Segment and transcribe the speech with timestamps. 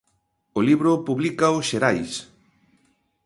[0.57, 2.11] O libro publícao Xerais.